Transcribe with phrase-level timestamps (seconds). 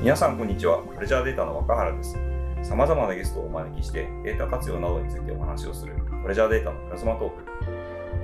[0.00, 0.78] 皆さんこんにちは。
[0.78, 2.16] プレジャーデータの若原です。
[2.62, 5.92] 様々なゲストをお招きしてデータ活用などについてお話をする
[6.22, 7.44] プレジャーデータのプラズマトーク。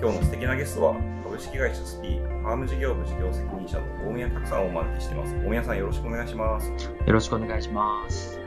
[0.00, 5.34] 今日の素敵なゲストは株式会社スピーファーム事業部事業責任者の大宮拓さんをお招きしています。
[5.34, 6.70] 大宮さんよろしくお願いします。
[6.70, 8.40] よろしくお願いします。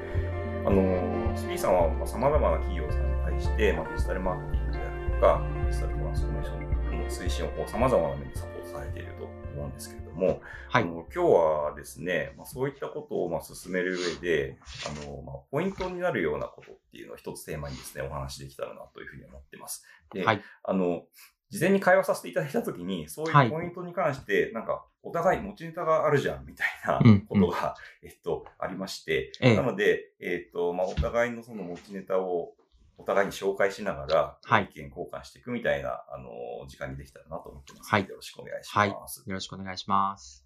[0.65, 8.58] あの、スピーさんはまあ様々な企業さんに対して、まあ、デジタルマーケティングであるとか、デジタルトランスフォーメーションの推進を様々な面でサポート
[8.99, 10.83] ていると思うんですけれども、はい。
[10.83, 19.85] あの今日はですね、まあ、そういったことをまあ進める上で、あのまあ、ポイントになるようなことっていうのを一つテーマにですね、お話できたらなというふうに思ってます。
[20.13, 20.41] で、はい。
[20.63, 21.03] あの、
[21.49, 32.53] 事前に会話させていただいたときに、そういうはいポイントに関して、なんか、お互い持ちネタがあるじゃん、みたいなうんことが、えっと、ありまして、ええなので、えっと、まあ、お互いのその持ちネタを、
[32.99, 37.89] お互いに紹介しながら、はい意見交換していくみたいな、あの、時間にできたらなと思ってます。
[37.89, 39.23] はいよろしくお願いしはいます。
[39.25, 40.45] よろしくお願いします。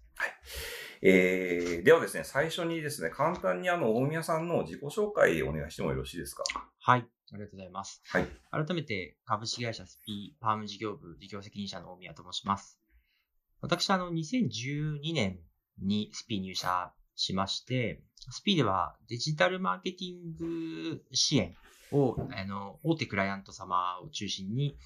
[1.02, 6.44] えー、ではですね、最初にですね、簡単にあの、大宮さんの自己紹介をお願いしてもよろしいですか？
[6.78, 7.00] はい。
[7.32, 8.00] ありがとうございます。
[8.06, 8.26] はい。
[8.52, 12.78] 改めて、株式会社スピーパーム事業部事業責任者の大宮と申します。
[13.60, 15.40] 私、あの、2012年
[15.82, 21.56] にスピー入社しまして、スピーではデジタルマーケティング支援
[21.92, 24.76] を、あの、大手クライアント様を中心に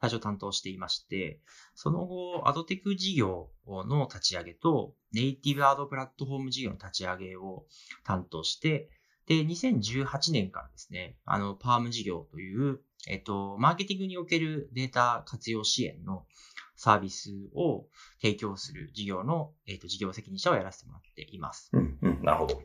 [0.00, 1.40] 最初担当していまして、
[1.74, 7.64] その後、アドテク事業の立ち上げと、ネイティブアドプラットフォーム事業の立ち上げを
[8.04, 8.90] 担当して、
[9.26, 16.26] で、2018年からですね、あの、パーム事業という、えっと、マーケティングにおけるデータ活用支援の
[16.76, 17.86] サービスを
[18.20, 21.70] 提供する事業の、えっと、事業責任者をやらせてもらっています。
[21.72, 22.62] うん、うん、なるほど。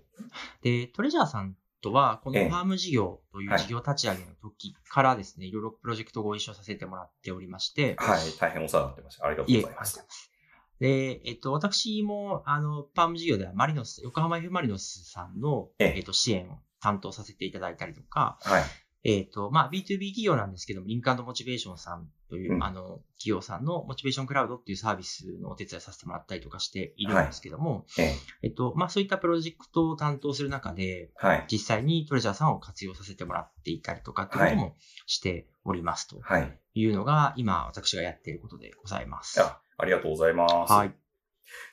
[0.61, 9.25] で、トレジャーさんとは、このええパーム事業といはいう事業立ち上げの時からですね、いろいろプロジェクトをご一緒させてもらっておりまして、はい、大変お世話になってました。
[9.25, 10.31] ありがとうございます。
[10.79, 18.63] で、えっと、私も、あの、パーム事業ではマリノス、横浜 F・ マリノスさんの、えええっと、支援を担当させていただいたりとか、はい。
[19.03, 31.45] えっ、と、まあ、B2B 企業なんですけども、リンクモチベーションさんという、うんあの、企業さんのモチベーションクラウドっていうサービスのお手伝いさせてもらったりとかしているんですけども、えええっと、まあ、そういったプロジェクトを担当する中で、はい。
[31.51, 34.75] 実際にトレジャーさんを活用させてもらっていたりとかっていうことも
[35.07, 36.59] しておりますとはい。
[36.75, 39.41] いうのが、今私がやっていることでございます。
[39.41, 40.71] あありがとうございます。
[40.71, 40.93] はい。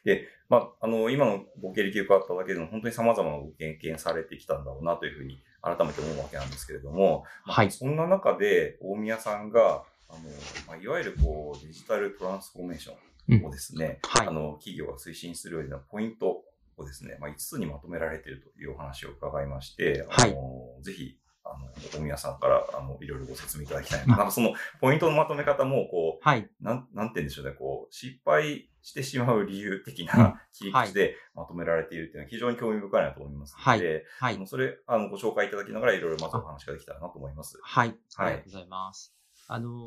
[0.05, 5.43] で、まあ、あの、今のご経歴伺っただけでも、本当に様々なご経験されてきたんだろうなというふうに、
[5.77, 7.71] 改めて思うわけなんですけれども、まあはい。
[7.71, 10.21] そんな中で、大宮さんが、あの、
[10.67, 14.27] まあ、いわゆるこう、デジタルトランスフォーメーションをですね、はい。
[14.27, 16.45] あの、企業が推進するようなポイント
[16.77, 21.28] をですね、まあ、5つにまとめられているというお話を伺いまして、あの、ぜひ、あ
[21.59, 24.17] の、大宮さんから、あの、いろいろご説明いただきたいな。
[24.17, 26.49] なんかその、ポイントのまとめ方も、こう、はい。
[26.61, 34.47] なん、なんて言うんでしょうね、こう、失敗してしまう理由的うんな切り口でまとめられているっていうのは非常に興味深いなと思いますので、はいあの。
[34.47, 37.59] それ、あの、ご紹介いただきながらいろいろまずお話ができたらなと思います。
[37.63, 37.95] はい。
[38.17, 39.15] あはいりがとうございます。
[39.49, 39.87] あの、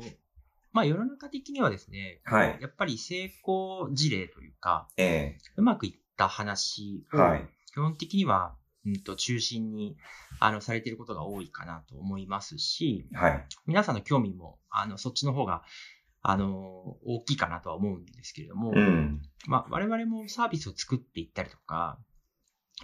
[0.72, 7.48] まあ、世の中的にはですね、はいやっぱり成功事例というか、えうまくいった話はい。
[7.72, 8.54] 基本的には、
[8.86, 9.96] うんと、中心に、
[10.40, 13.46] あの、されていることが多いかなと思いますし、はい。
[13.66, 15.62] 皆さんの興味も、あの、そっちの方が、
[16.22, 19.22] あの、大きいかなとは思うんですけれども、うん。
[19.46, 21.98] まあ、我々もサービスを作っていったりとか、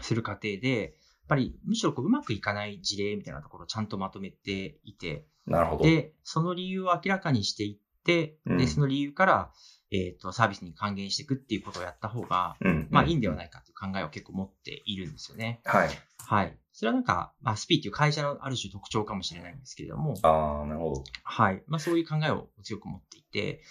[0.00, 0.92] する過程で、やっ
[1.28, 5.84] ぱり、むしろこう、うまくいかない事例みたいなところをちゃんとまとめていて、なるほど。
[5.84, 7.87] で、その理由を明らかにしていって、
[8.46, 9.52] うんで、その理由から、
[9.90, 12.88] えっ、と、サービスに還元していくっていうことをやった方が、うん。
[12.90, 15.60] まあいいんでははないかという考えを結構持っているんですよね。
[15.64, 15.88] はい。
[16.26, 16.58] はい。
[16.72, 21.04] それはなんか、まあスピーっていう会社のある種特徴かもしれないんですけれども、ああ、なるほど。
[21.22, 21.62] はい。
[21.66, 23.62] まあそういう考えを強く持っていて、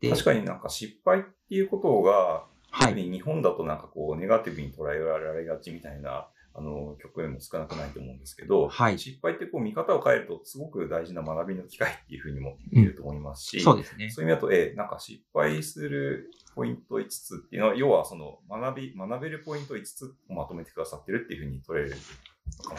[0.00, 2.94] で、確かになんか失敗っていうことが、はい。
[2.94, 14.10] 特に日本だとなんかこう、ネガティブに捉えられがちみたいな、あの、局面も少なくないと思うんですけど、はい失敗ってこう、見方を変えると、すごく大事な学びの機会っていうふうにも言えると思いますし、そうですね。
[14.10, 21.96] そういう意味だと、ええ、なんか失敗するポイント5つっていうのは、要はその学び、学べるポイント5つをまとめてくださってるっていうふうに取れる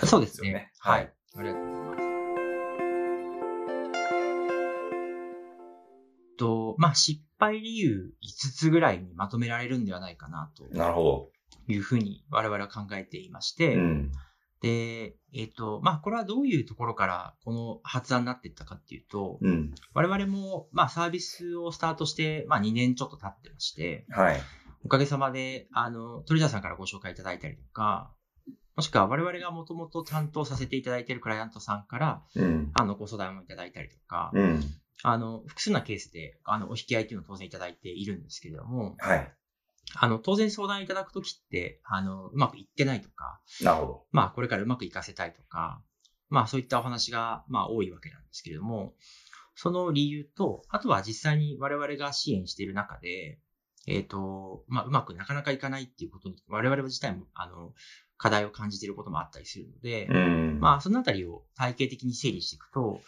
[0.05, 0.53] そうですね。
[0.53, 0.71] ね。
[0.79, 1.13] はい。。
[1.35, 2.05] ありがとうございます。
[6.37, 11.29] と、まあ失敗理由5つぐらいにまとめられるんではないかなとなるほ
[11.67, 13.57] いうふうに我々は考えていましど。
[13.57, 14.11] て、うん。
[14.61, 19.75] で、えっ、と、まあ、これはどういうところからこの発案になっていったかっていうと、うん。
[19.93, 24.41] 我々も、まあ、サービスをスタートして、まあ、2年ちょっと経ってまして、はい。
[24.83, 28.13] おかげさまで、あの、トレジャーさんからご紹介いただいたりとか、
[28.75, 32.71] もしくは我々がもともと担当させていただいているクライアントさんから、うん。
[32.73, 34.61] あの、ご相談をいただいたりとか、うん。
[35.03, 39.33] あの、複数なケースで、あの、お引き合いというのを当然いただいているんですけれども、はい。
[39.93, 44.05] あの、当然相談いただくときって、あの、うまくいってないとか、なるほど。
[44.11, 45.81] まあ、これからうまくいかせたいとか、
[46.29, 48.93] まあ、そういったお話が、まあ、多いわけなんですけれども、
[49.55, 53.39] その理由と、あとは実際に我々が支援している中で、
[53.87, 57.73] えっ、と、まあ、うまくなかなかいかないっていうことに、我々自体も、あの、
[58.17, 60.59] 課題を感じていることもあったりするので、うん。
[60.59, 63.01] まあ、そのあたりを体系的に整理していくと、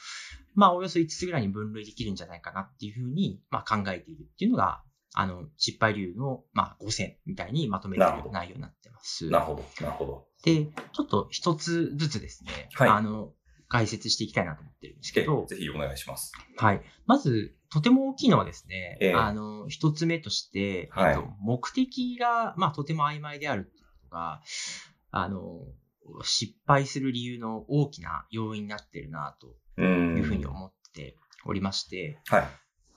[0.53, 4.83] まあ、およそ5つぐらいに分類できるんじゃないかなっていうふうに、まあ、考えているっていうのが、
[5.19, 9.31] あの、失敗理由の、まあ、5選みたいにまとめてる内容になってます。
[9.31, 9.63] なるほど。
[9.81, 10.27] なるほど。
[10.43, 13.33] で、ちょっと一つずつですね、はいあの、
[13.67, 16.33] 解説していきたいなと思ってるんですけど、ぜひお願いします。
[16.57, 16.83] はい。
[17.07, 24.41] まず、とても大きいのはですね、ええあの、一つ目として、はいえっと、目的が、まあ、とても曖昧であるっていうことが、
[25.09, 25.61] あの、
[26.21, 29.47] 失敗する理由の大きな要因になってるな、と
[29.77, 30.17] うん。
[30.17, 32.47] いうふうに思っておりまして、はい。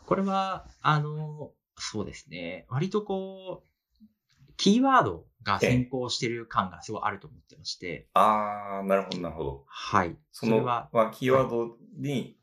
[0.04, 9.64] これは、あの、そうですね、割とこう、キーワードが先行してる感がすごいあると思ってまして、あー、なるほど、なるほど。
[9.66, 10.16] はい。
[10.32, 12.36] その、それは、まあ、キーワードに、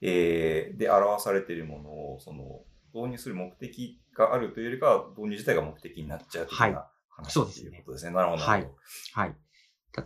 [0.00, 2.62] えー、で表されているものを、その、
[2.94, 8.12] 導入する目的があるというよりかは、導入自体が目的になっちゃう的はいな話そうですねっていうことですね。
[8.12, 8.76] なるほど、なるほど。
[9.12, 9.36] はい。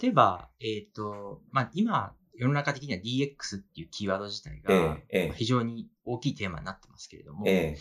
[0.02, 7.76] 例えば、えっ、と、まあ、今、世の中的には DX っていうキーワード自体が、ええええ非常に大きいテーマになってますけれども、え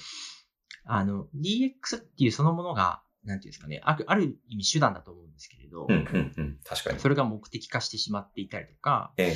[0.85, 6.59] あの、DX っていうそのものが、なんていうんですかね、あるある意味手段だと思うんですけれど、えうん、うん、うん。
[6.63, 6.99] 確かに。
[6.99, 9.35] それが目的化してしまっていたりとか、え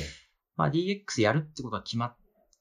[0.56, 2.16] まあ、DX やるってことは決まっ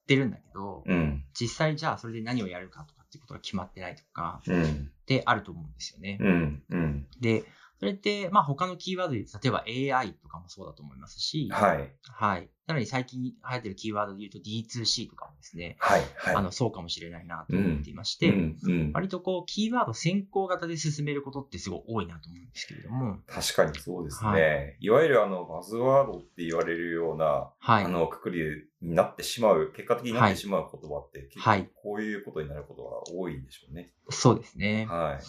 [0.08, 6.18] てるんだけど、うん、実際じゃあそれで何をやるかとかっていうことが決まってないとか、うん、であると思うんですよね。
[6.20, 7.08] うん、うん。
[7.20, 7.44] で、
[7.80, 9.64] それって、まあ他のキーワードで、例えば
[10.00, 12.50] AI とかもそうだと思いますし、はい、はい。
[12.68, 16.36] なのに最近流行ってるキーワードで言うと D2C とかもですね、はい、はい。
[16.36, 18.92] あの、そうかもしれないなと思っていまして、うん、うん。
[18.94, 24.38] 割とこう、キーワード先行型で進めることってすごい多いなと思うんですけれども、確かにそうですね。、は
[24.80, 27.88] いわゆるあの、バズワードって言われるような、はいあ。
[27.88, 28.42] の、くくり
[28.82, 33.92] になってしまう、結果的になってしまう言葉って、結構はいこういうことになることが多いんでしょうね。
[34.10, 34.88] そうですね。
[34.90, 35.24] はい。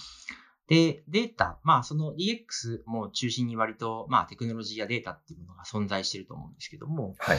[0.68, 7.38] で、データ、まあその DX も中心に割と、まあテクノロジーやデータっていうものが存在していると思うんですけども、はい。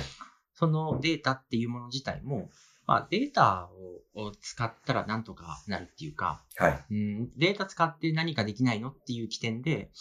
[0.53, 2.49] そのデータっていうもの自体も、
[2.85, 6.85] まあデータをを使ったらなんとかなるっていうか、はい。
[6.89, 9.91] うん、データ使って何かできないのっていう起点で、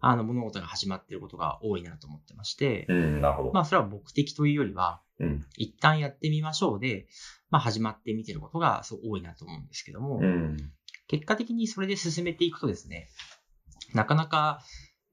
[0.00, 3.52] あの物事が始まっていることが多いなと思ってまして、うん、なるほど。
[3.52, 5.46] まあそれは目的というよりは、うん。
[5.56, 7.06] 一旦やってみましょうで、
[7.50, 10.72] まあ始まってみてることがそう多いなと思うんですけども、うん。
[11.06, 13.08] 結果的にそれで進めていくとですね、
[13.92, 14.62] なかなか、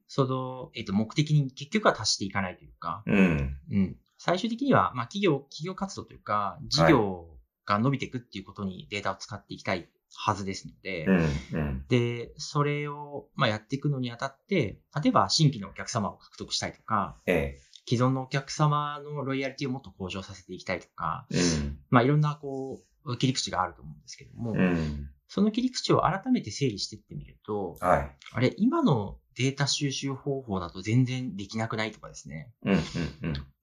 [0.08, 3.58] その、えっ、と、目的に結局は達していかないというか、うん。
[3.72, 3.98] うん。
[4.18, 11.16] 最終的には、まあ、企業、企業活動というか、事業が伸びていくっていうことにデータを使っていきたいはずですので、うん。
[11.54, 11.86] うん。
[11.88, 21.38] で、それを、まあ、やっていくのにあたって、例えば新規のお客様を獲得したいとか、え既存のお客様のロイヤリティをもっと向上させていきたいとか、え。
[21.38, 21.80] うん。
[21.90, 25.10] まあ、いろんな、こう、切り口があると思うんですけども、うん。
[25.34, 28.12] その切り口を改めて整理していってみると、はい。
[28.34, 32.52] あれ、今のデータ収集方法だと全然できなくないとかですね。
[32.66, 32.74] うん。
[32.74, 32.82] うん。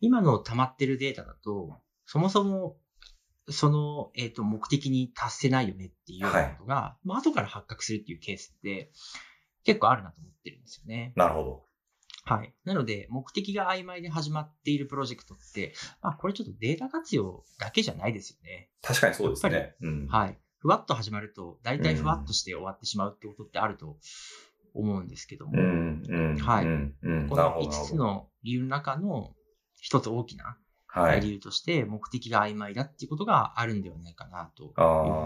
[0.00, 2.78] 今の溜まってるデータだと、そもそも、
[3.50, 8.90] その、えっ、と、目的に達せないよねっていうようなことが、まあ、後から発覚するっていうケースって、
[9.64, 11.12] 結構あるなと思ってるんですよね。
[11.16, 11.64] なるほど。
[12.24, 12.54] はい。
[12.64, 18.70] なので、目的が曖昧で始まっているプロジェクトって、まあ、これちょっとデータ活用だけじゃないですよね。
[18.80, 19.74] 確かにそうですね。
[19.82, 20.06] うん。
[20.06, 20.38] はい。
[20.58, 23.96] ふわっと始まると、大体ふわっとして終わってしまうってことってあると
[24.74, 26.02] 思うんですけども、うん。
[26.08, 26.36] うん。
[26.38, 26.94] はいうん。
[27.02, 27.28] うん。
[27.28, 27.68] このなるほど。
[27.68, 29.34] 5つの理由の中の
[29.80, 31.20] 一つ大きなはい。
[31.20, 34.72] 理由として目的が曖昧だっていうことがあるんではないかなという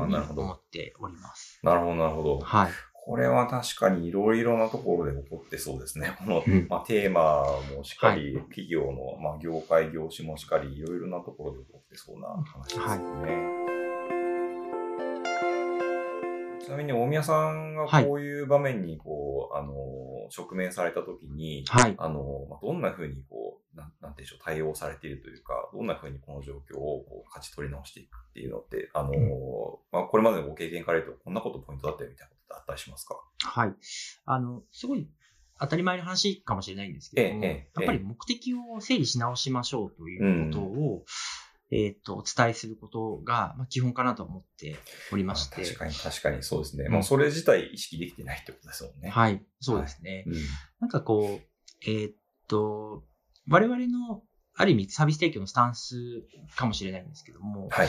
[0.00, 0.42] ふうになるほど。
[0.42, 1.60] 思っております。
[1.62, 2.40] なるほど、なるほど。
[2.40, 2.72] はい。
[2.92, 6.14] これは確かにいろいろなところで起こってそうですね。
[6.18, 7.44] この、うんまあ、テーマ
[7.76, 13.61] もしっかり、企業の、まあ、業界、業種もしっかり、いろいろなところで起こってそうな話ですよね。
[13.61, 13.61] ち
[16.72, 19.72] なみに大宮さんがこういう場面にこう、あの、
[20.36, 21.94] 直面されたときに、はい。
[21.98, 29.14] あの、まあ、どんな風にこう、なん、なんていうんでしょう、対応されているというか、どんな風にこの状況をこう勝ち取り直していくっていうのって、あの、ん。
[29.92, 33.20] まあ、これまでのご経験から言うと、こんなことポイントだったよみたいなことってあったりしますか？
[33.44, 33.74] はい。
[34.24, 35.08] あの、すごい
[35.60, 41.04] 当たり前の話かもしれないんですけども、ええええやっぱり目的を整理し直しましょうということを、
[41.72, 44.76] えっ、と、お伝えすることが、まあ、基本かなと思って
[45.10, 45.64] おりまして。
[45.64, 46.84] 確かに確かにそうですね。
[46.84, 49.08] うんもうそれ自体意識できてないってことですもんね。
[49.08, 49.42] はい。
[49.58, 50.24] そうですね。
[50.26, 50.34] うん。
[50.80, 51.46] なんかこう、
[51.86, 52.14] えーっ
[52.46, 53.04] と、
[53.48, 54.22] 我々の、
[54.54, 55.96] ある意味サービス提供のスタンス
[56.56, 57.88] かもしれないんですけども、はい。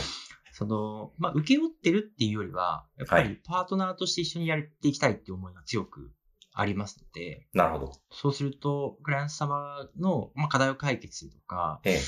[0.54, 6.14] その、まあ、受け負ってるっていうよりは、やっぱりパートナーとして一緒にやっていきたいっていう思いが強く
[6.54, 7.94] ありますので、なるほど。
[8.12, 12.00] そうすると、クライアント様の、まあ、課題を解決するとか、ええ。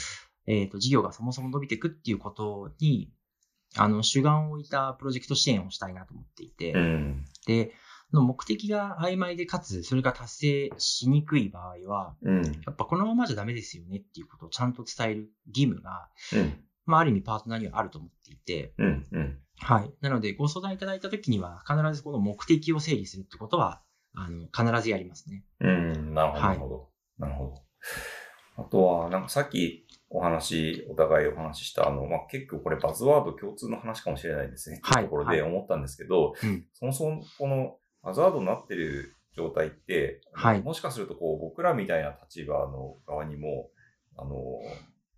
[0.48, 3.12] えっ、と、事業がそもそも伸びていくっていうことに、
[3.78, 7.25] あの、主眼を置いたプロジェクト支援をしたいなと思っていて、うん。
[7.46, 7.72] で、
[8.14, 12.44] の目的が曖昧でかつ、それが達成しにくい場合は、うん。
[12.44, 16.64] やっぱこのままじゃダメですよねっていうことをちゃんと伝える義務が、うん。
[16.86, 19.06] まあ、ある意味パートナーにはあると思っていて、うん。
[19.12, 19.40] うん。
[19.58, 19.94] はい。
[20.02, 23.82] なので、ご相談いただいたときには、必ずこの目的を整理するってことは、
[24.14, 25.44] あの、必ずやりますね。
[25.60, 26.14] うん。
[26.14, 26.40] なるほど。
[26.40, 26.58] なはい。
[27.20, 27.66] なるほど。
[28.58, 34.80] あとは、なんかさっきお話、お互いお話しした、あの、まあ、結構これバズワード共通の話かもしれないですね。
[34.84, 43.70] はいっていうところで思ったんですけど、うんそもそもこのバズワードになってる状態って、はいもしかするとこう僕らみたいな立場の側にも、
[44.18, 44.36] あの、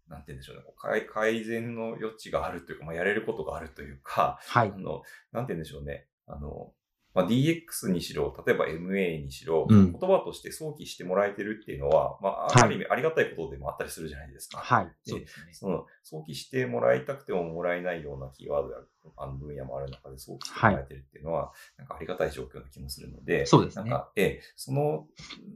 [0.07, 4.79] なんて言うんでしょうね、改改善の余地があるというか、まあ、やれることがあるというか、はいあ。
[4.79, 5.01] の、
[5.31, 6.07] なんて言うんでしょうね。
[6.27, 6.71] あの、
[7.17, 14.59] まあ、DX にしろ、例えば MA にしろ、うん言葉として想起してもらえてるっていうのは、まあ、はいある意味ありがたいことでもあったりするじゃないですか。
[14.59, 14.91] はい。
[15.03, 15.53] そうですね。
[15.53, 18.81] その、想起してもらいたくてももらえないようなキーワードや、あ
[19.25, 25.07] の分野もある中で想起してもらえてるっていうのは、なんかありがたい状況な気もするので、そうですねなんか、ええ、その、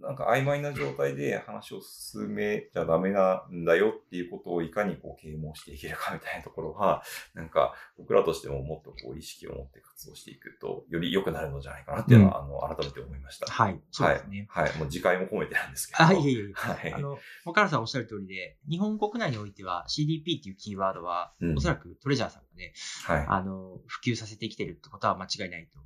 [0.02, 7.04] なんか曖昧な状態で話を進めちゃダメなんだよっていうことをいかにこう啓蒙していけるかみたいなところは、
[7.34, 13.48] なんか僕らとしてももっとこう意識を持って活動していくと、より良くなるのじゃないかなっていうのは、あの、改めて思いました。
[13.48, 13.80] はい。
[13.92, 14.48] そうですね。
[14.50, 14.70] はい。
[14.70, 14.78] はい。
[14.78, 16.04] もう次回も込めてなんですけど。
[16.04, 16.52] あ、いえいえ。
[16.54, 22.74] はいあの、岡原さんおっしゃる通りで、日本国内においては CDP っていうキーワードは、うんおそらくトレジャーさんがね、
[23.06, 23.26] はい。
[23.28, 25.80] あの、普及させてきてるってことは間違いないと、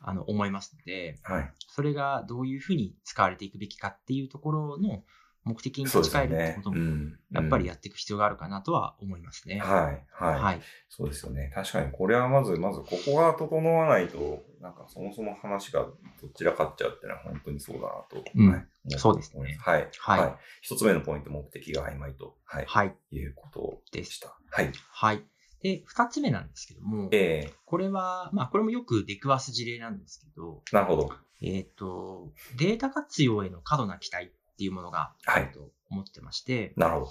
[0.00, 1.52] あの、思いますので、はい。
[1.68, 5.04] それがどういうふうに使われていくべきかっていうところの
[5.44, 6.54] 目的に立ち返るって。
[6.56, 7.18] ことも、うん。
[7.30, 9.58] やっぱりやっていく必要があるかなとは思いますね。
[9.58, 10.06] はい。
[10.12, 10.40] はい。
[10.40, 10.60] はい。
[10.88, 11.50] そうですよね。
[11.54, 15.86] 確かに、これはまず、まずここが整わないと、なんかそもそも話が
[16.20, 18.24] どちらかっちゃうっていうのは本当にそうだなと。
[18.34, 19.90] うんはい思そうですね思いはい。
[19.98, 22.64] はい一つ目のポイント、目的が曖昧と、はい。
[22.66, 22.96] はい。
[23.10, 24.04] いうことで。
[24.04, 24.36] した。
[24.50, 24.72] はい。
[24.90, 25.22] はい。
[25.62, 31.12] で、二つ目なんですけども、えこれは、まあ、これもよく出くわす事例なんですけど、ー、なるほど。
[31.42, 37.10] えっ、と、データ活用への過度な期待っていうものがあると思ってまして、なるほど。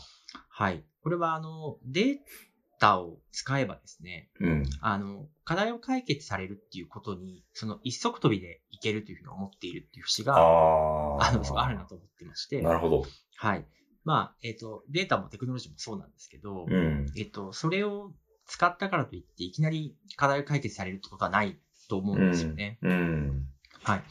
[0.50, 0.84] はい。
[1.04, 2.18] これは、あの、デー
[2.80, 4.64] タを使えばですね、うん。
[4.82, 11.28] あの、課題を解決されるっていうことに、その一足飛びでいけるというふうに思っているっていう節あが、あ。
[11.28, 13.06] あの、すごいあるなと思ってまして、なるほど。
[13.36, 13.66] はい。
[14.06, 17.06] まあ、えっ、と、データもテクノロジーもそうなんですけど、うん。
[17.18, 18.14] えっと、それを
[18.50, 22.80] 使ったからといって、いきなり課題を解決されるってことはないと思うんですよね。
[22.82, 23.48] うん。
[23.84, 24.04] はい。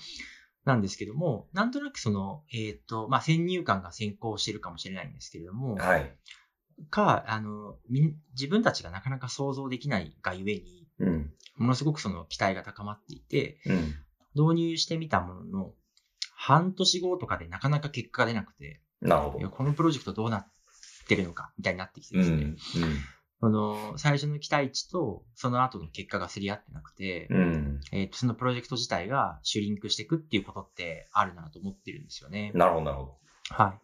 [0.64, 6.16] なんですけども、なんとなくその、えっ、と、まあ、先入観が先行してるかもしれないんですけれども、はい。
[6.90, 7.76] か、あの、
[8.34, 11.32] 自分たちがなかなか想像できないがゆえに、うん。
[11.56, 13.94] ものすごくその期待が高まっていて、うん。
[14.50, 15.72] 導入してみたものの、
[16.32, 19.50] 半年後とかでなかなか結果が出なくて、なるほど。
[19.50, 20.46] このプロジェクトどうなっ
[21.08, 22.54] てるのか、みたいになってきてうん。
[22.54, 22.98] ですね、うん。
[23.40, 27.80] その、最初の期待値と、その後の結果がすり合ってなくて、うん。
[27.92, 32.50] えっ、と、そのプロジェクト自体がシュリンクしていくっていうことってあるなと思ってるんですよね。
[32.54, 33.18] なるほど、なるほど。
[33.50, 33.78] はい。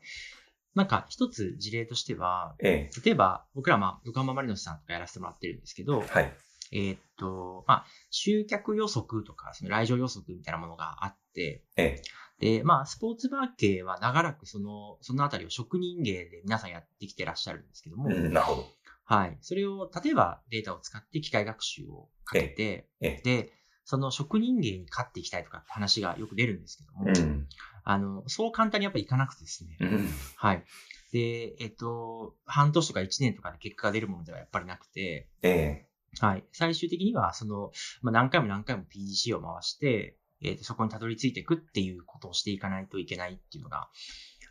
[0.75, 6.32] なんか、一つ事例としては、え例えば、僕ら、まあ、横浜マリノスさんとかやらせてもらってるんですけどえ、はい。
[6.73, 12.02] えっ、と、まあ、集客予測とか、その来場予測みたいなものがあって、え
[12.40, 18.08] で、まあ、スポーツバー系は長らくその、そのあたりを職人芸で皆さんやってきてらっしゃるんですけども。
[18.11, 18.66] なるほど。
[19.04, 19.38] はい。
[19.40, 23.23] それを、例えばデータを使って機械学習をかけて、ええ。
[23.23, 23.52] で、
[23.84, 27.46] その職人芸に勝っていきたいとかって話がよく出るんですけども、うん。
[27.84, 30.08] あの、そう簡単にやっぱりいかなくてですね、うん。
[30.37, 30.64] はい。
[31.12, 35.88] で、えっと、半年とか1年とかで結果が出るものではやっぱりなくて、ええ。
[36.20, 36.44] はい。
[36.52, 43.88] 最終的には、その、まあ、何回も何回も PGC を回して、えっと、そこにたどり着いていくっていうことをしていかないといけないっていうのが、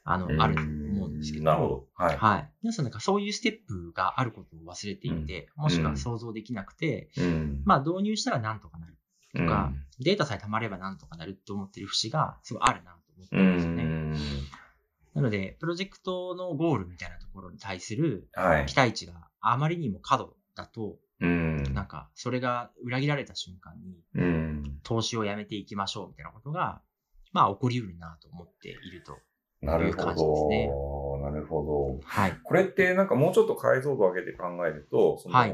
[0.05, 1.45] あの、あると思うんですけど。
[1.45, 1.87] なるほど。
[1.95, 2.17] はい。
[2.17, 2.51] はい。
[2.61, 7.61] 皆さんなんかそういうステップがあることを忘れていて、もしくは想像できなくて、うん。
[7.65, 8.97] まあ導入したらなんとかなる
[9.35, 13.83] とか、うんデータさえ溜まればなんとかなると思ってる節がすごいあるなと思ってうるんですよね。
[13.83, 14.13] ん。
[15.13, 18.75] なので、プロジェクトのゴールみたいなところに対するはい期。
[18.75, 21.63] 待値があまりにも過度だと、うん。
[21.73, 24.79] なんかそれが裏切られた瞬間にうん。
[24.83, 26.81] 投資をやめていきましょうみたいなことが、
[27.31, 29.17] まあ起こりうるなと思っていると。
[29.63, 31.29] なるほど。
[31.29, 31.99] なるほど。
[32.05, 32.37] はい。
[32.43, 35.53] これってなんかもうちょっと解像度を上げて考えると、その、はい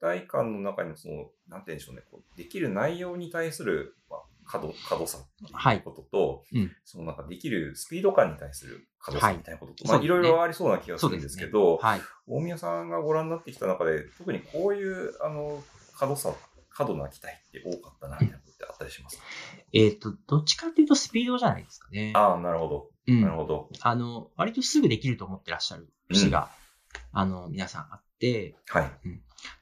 [0.00, 1.14] 期待感の中にその、
[1.48, 12.00] なんて言うんでしょうね、こうできる内容に対する、まあ、過度、過度さってはいいうことと、うんそのなんかできるスピード感に対する過度さみたいなことと、まあいはいそうですねろいろありそうな気がするんですけど、はい。
[12.26, 15.62] 大宮さんがご覧になってきた中で、特にこういう、あの、
[15.94, 16.32] 過度さ、
[16.70, 19.22] 過度な期待って多かったな、みたいなことってあったりしますか、
[19.74, 22.12] えっ、と、どっちかっていうとスピードじゃないですかね。
[22.14, 22.90] ああ、なるほど。
[23.10, 23.68] うんなるほど。
[23.80, 26.50] あの、割とすぐできると思ってらっしゃる節が、
[27.12, 28.90] あの、皆さんあって、はい。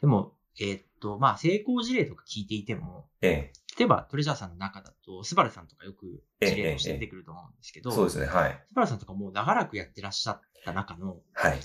[0.01, 8.27] でも、えっ、と、まあ、成功事例とか聞いていても、え例えばトレジャーさんの中だと、スバルさんとかよく事例として出てくると思うんですけえど、そうですね。
[8.27, 8.65] はい。
[8.69, 11.61] スバルさんとかもう長らくやってらっしゃった中の、はい。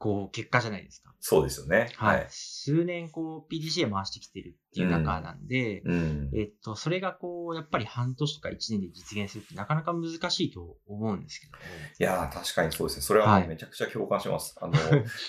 [0.00, 1.12] こう、結果じゃないですか。
[1.20, 1.90] そうですよね。
[1.96, 2.26] はい。。
[2.30, 6.30] 数年、こう、PDCA 回してきてるっていう中なんで、うん。
[6.34, 11.58] えっと、それがこう、やっぱり半年とか1年で実現するってなかなか難しいと思うんですけども。
[11.98, 13.02] いやー、確かにそうですね。
[13.02, 14.56] それはめちゃくちゃ共感します。
[14.62, 14.72] あの、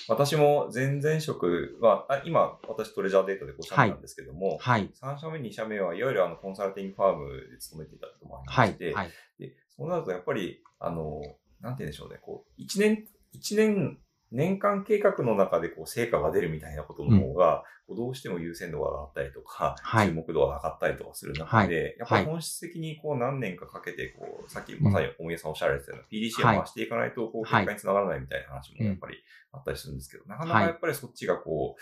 [0.07, 4.89] 私も前々職は、あ今、私トレジャーデータで5社目なんですけども、はい。
[5.03, 8.93] 3社目、2社目はいわゆるあのコンサルティングファームで勤めていたこともありまはいして、。
[8.93, 9.09] はい。
[9.37, 11.19] で、そうなるとやっぱり、あの、
[11.59, 13.99] なんて言うんでしょうね、こう、一年、一年、
[14.31, 20.07] 年間計画の中でこう成果が出るみたいなことの方が、こうどうしても優先度が上がったりとか、はい。
[20.07, 21.95] 注目度が上がったりとかする中で、はい。
[21.99, 26.57] やっぱり本質的にこう何年かかけて、こう、さっきまさに大宮さんおっしゃられてたような PDC をはい。
[26.57, 27.65] 回していかないと、こう、はい。
[27.65, 29.17] 結果につながらないみたいな話もやっぱり
[29.51, 31.75] あったりするんですけど、なかなかやっぱりそっちがこ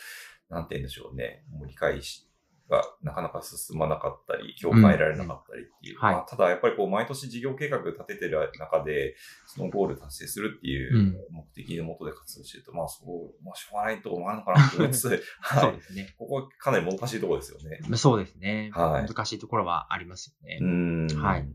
[0.50, 2.29] う、なんて言うんでしょうね、もう理解し、
[2.70, 5.96] がなかなか進まなかったり、評価得られなかったりっていう。
[5.96, 9.16] うんはいまあ、ただやっぱりこう、毎年事業計画立ててる中で、
[9.48, 15.10] そのゴール達成するっていううん目的のもとで活動してると、まあそう、まあしょうがないところもあるのかなと思いつつ、そ
[15.42, 15.74] はい。
[15.74, 16.14] うですね。
[16.20, 17.80] ここはかなりもどかしいところですよね。
[17.88, 18.72] まあそうですね。
[18.74, 20.64] はい難しいところはありますよねう。
[20.64, 21.22] ーん。
[21.22, 21.48] はい。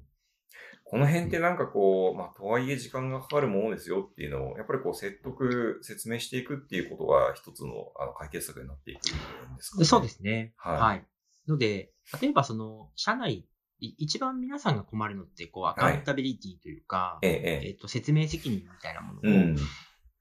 [0.95, 9.85] この辺ってなんかこう、まあ、とはいえ時間がかかるものですよっていうのを、やっぱりこう説得、説明していくっていうことが一つのあの解決策になっていくんですかね。
[9.87, 10.53] そうですね。
[10.57, 11.07] はいはい。
[11.49, 11.91] ので、
[12.23, 13.45] 例えばその、社内、
[13.81, 17.35] い一番皆さんが困るのって、こう、アカウンタビリティというか、ええ、え
[17.65, 17.69] え。
[17.71, 19.57] えっと、説明責任みたいなものを、うん。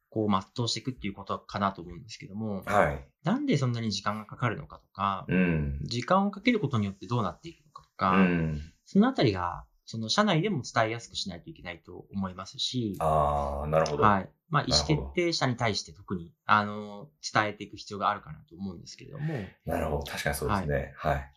[0.10, 3.08] こう、全うしていくっていうことかなと思うんですけども、はい。
[3.24, 5.80] なんでそんなに時間がかかるのかとか、うん。
[5.84, 8.60] 時間をかけることによってどうなっていくのかとうか、ん。
[8.86, 14.03] そのあたりが、その社内でも伝えやすくしないといけないと思いますし、ああ、なるほど。
[14.03, 14.29] はい。
[14.50, 19.25] まあ、意思決定者に対して特に、あの、伝えていく必要があるかなと思うんですけれども、
[19.66, 20.03] なるほど。
[20.03, 20.94] 確かにそうですね。
[20.98, 21.31] はい。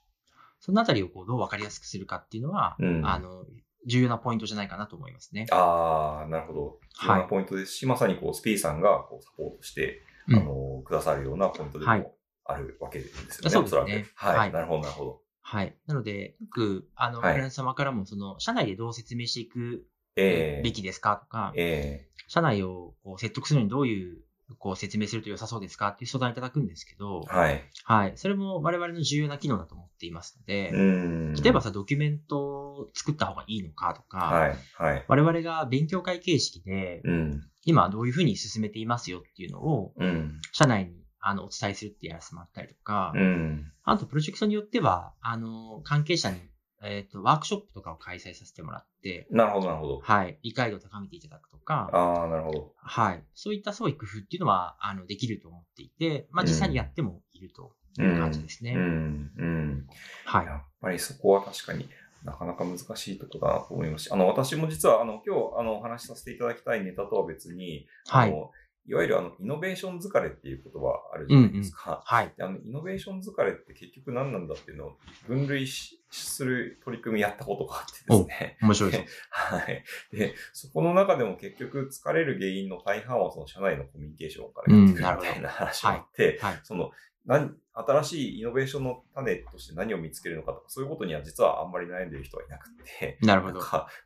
[0.61, 3.45] そのあたりをこうどう分かりやすくするかっていうのは、うんあの、
[3.87, 5.47] 重要なポイントじゃないかなと思いますね。
[5.51, 6.79] ああ、なるほど。
[7.01, 13.51] 重要なポイントですし、まさにこう、スピーさんがこうサポートして、うんあの、くださるようなポイントではいもあるわけですよね。
[13.51, 14.07] そうですね。
[14.15, 14.37] はい。
[14.37, 15.21] はいなるほど、なるほど。
[15.49, 15.77] はい。
[15.87, 24.19] なので、よく、あの、はいクライアント様からも、その、社内でどう説明していくええべきですかとか、え社内をこう説得するのにどういう、
[24.59, 27.65] こう説明すると良さそうですかっていう相談いただくんですけどえ、はい。
[27.85, 28.13] はい。
[28.17, 31.35] それも我々の重要な機能だと思っていますので、うん。
[31.35, 35.05] 例えばさ、ドキュメントを作った方がいいのかとか、はい、はい。
[35.07, 37.43] 我々が勉強会形式で、うん。
[37.65, 40.41] 今どういうふうに進めていますよっていうのを、うん。
[40.53, 43.73] 社内にあのお伝えするってやらせてもらったりとか、うん。
[43.83, 46.39] あとプロジェクトによっては、あの、関係者に、
[46.83, 50.01] えっ、と、ワークショップとかを開催させてもらって、なるほど、なるほど。
[50.01, 52.73] はい、理解度を高めていただくとか、ああ、なるほど。
[52.77, 58.75] はい、そういった創意工夫っていうのは、あの、できると思っていて、まあ、うん実際にやってもいるという感じですね。
[58.77, 59.33] うん。
[59.37, 59.87] うん。
[60.27, 60.47] はい。
[60.47, 61.89] やっぱりそこは確かに
[62.25, 68.31] なかなか難しいところだなと思いますし、あの、私も実は、あの、今日、あの、お話しさせていただきたいネタとは別に、はい。
[68.31, 68.51] あの、
[68.89, 72.03] いわゆるあの、イノベーション疲れっていう言葉あるじゃないですか。
[72.05, 72.33] はい。
[72.37, 78.59] であの、イノベーション疲れって結局何なんだっていうのを分類しする取り組みやったことがあってですね。
[78.63, 79.23] 面白いです。
[79.31, 79.85] はい。
[80.13, 86.61] で、そこの中でも結局疲れる原因の大半はその社内のコミュニケーションからやってくるみたいな話があって、はい。
[86.63, 86.93] その、
[87.25, 93.61] 何、新しいイノベーションの種として何を見つけるのかとか、そういうことには実はあんまり悩んでいる人はいなくて、なるほど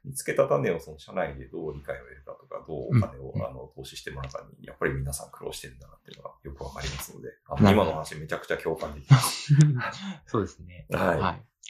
[0.04, 9.54] 見つけた種をその社内でどう理解を得るかとか、どうお金を、うんあの投資してもらうかに、やっぱり皆さん苦労してるんだなっていうのがよくわかりますので、 あの今の話めちゃくちゃ共感できます。
[10.26, 10.86] そうですね。
[10.90, 11.18] はいはい。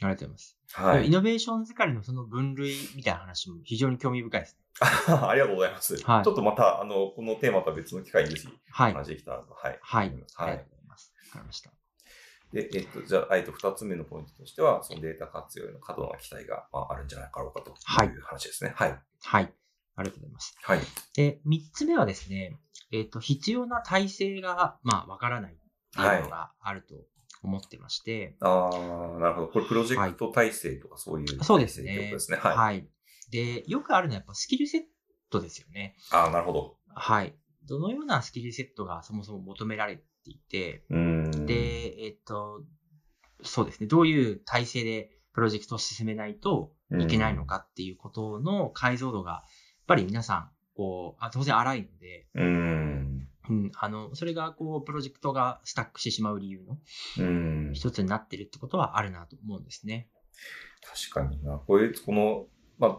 [0.03, 0.59] ありがとうございます。
[0.73, 1.07] はい。
[1.09, 4.61] イノベーション疲れのその分類みたいな話も非常に興味深いですね。
[5.21, 5.95] ありがとうございます。
[6.03, 8.93] はいちょっとまた、あの、このテーマとは別の機会にぜひはい。
[8.95, 9.79] 話できたらと、はい。
[9.83, 10.09] はい。
[10.09, 10.55] 思いありがとはい。
[10.55, 11.13] うございます。
[11.29, 11.80] わかりました。
[12.53, 18.73] で、えっと、じゃあ、えっと、二つ目のポイントとしては、そのデータ活用への過度な期待が、まあ、あるんじゃないかろうかとはいいう話ですね。
[18.75, 18.99] はい。
[19.23, 19.53] はい。
[19.97, 20.57] ありがとうございます。
[20.63, 20.81] はい。
[21.15, 22.59] で、三つ目はですね、
[22.93, 25.57] えっ、と、必要な体制が、まあ、わからないっ
[25.95, 26.95] ていうのがあると
[27.43, 29.49] 思ってまして、ああ、なるほど。
[29.49, 32.39] これ、プロジェクト体制とかそういうそうですねですね。
[32.39, 32.57] はい。
[32.57, 32.89] はい。
[33.31, 34.83] で、よくあるのはやっぱスキルセッ
[35.31, 35.97] トですよね。
[36.11, 36.77] ああ、なるほど。
[36.95, 37.35] はい。
[37.67, 40.85] どのようなスキルセットがそもそも求められていて。
[41.47, 42.63] で、えっ、と、
[43.43, 49.43] そうですね、どういう体制でプロジェクトを進めないといけないのかっていうことの解像度が、やっ
[49.87, 53.29] ぱり皆さん、こう、あ当然荒いので、うん。
[53.49, 56.79] うん、あの、それがこう、プロジェクトがスタックしてしまう理由の
[57.19, 57.73] うん。
[57.75, 60.09] 一つになってるってことはあるなと思うんですね。
[61.11, 61.59] 確かにな。
[61.59, 62.47] これ、この、
[62.79, 62.99] まあ、